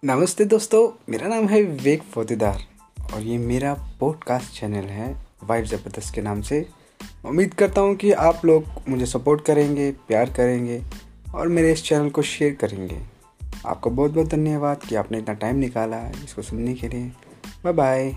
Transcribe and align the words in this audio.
नमस्ते 0.00 0.44
दोस्तों, 0.44 0.88
मेरा 1.08 1.28
नाम 1.28 1.46
है 1.48 1.60
विवेक 1.62 2.02
फोतेदार 2.02 2.60
और 3.14 3.20
ये 3.22 3.36
मेरा 3.38 3.74
पॉडकास्ट 4.00 4.60
चैनल 4.60 4.84
है 4.84 5.10
वाइफ 5.44 5.66
ज़बरदस्त 5.66 6.14
के 6.14 6.22
नाम 6.22 6.40
से। 6.42 6.60
उम्मीद 7.24 7.54
करता 7.54 7.80
हूँ 7.80 7.94
कि 7.96 8.12
आप 8.12 8.44
लोग 8.44 8.64
मुझे 8.88 9.06
सपोर्ट 9.06 9.44
करेंगे, 9.44 9.90
प्यार 10.08 10.30
करेंगे 10.30 10.82
और 11.34 11.48
मेरे 11.48 11.72
इस 11.72 11.84
चैनल 11.84 12.10
को 12.10 12.22
शेयर 12.22 12.54
करेंगे। 12.54 13.00
आपको 13.66 13.90
बहुत 13.90 14.10
बहुत 14.10 14.28
धन्यवाद 14.28 14.84
कि 14.88 14.94
आपने 14.94 15.18
इतना 15.18 15.34
टाइम 15.34 15.56
निकाला 15.56 16.06
इसको 16.24 16.42
सुनने 16.42 16.74
के 16.74 16.88
लिए। 16.88 17.12
Bye 17.64 17.72
bye 17.72 18.12